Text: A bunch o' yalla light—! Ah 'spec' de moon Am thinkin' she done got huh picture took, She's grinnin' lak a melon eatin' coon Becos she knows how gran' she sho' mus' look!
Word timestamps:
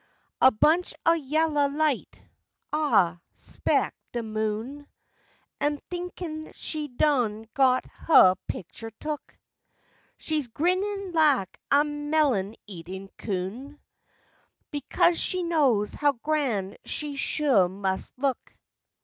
A 0.41 0.49
bunch 0.49 0.95
o' 1.05 1.13
yalla 1.13 1.67
light—! 1.67 2.19
Ah 2.73 3.19
'spec' 3.35 3.93
de 4.11 4.23
moon 4.23 4.87
Am 5.59 5.77
thinkin' 5.91 6.51
she 6.55 6.87
done 6.87 7.45
got 7.53 7.85
huh 7.85 8.33
picture 8.47 8.89
took, 8.99 9.37
She's 10.17 10.47
grinnin' 10.47 11.11
lak 11.11 11.59
a 11.69 11.83
melon 11.83 12.55
eatin' 12.65 13.09
coon 13.15 13.79
Becos 14.73 15.17
she 15.19 15.43
knows 15.43 15.93
how 15.93 16.13
gran' 16.13 16.77
she 16.83 17.15
sho' 17.15 17.67
mus' 17.67 18.11
look! 18.17 18.57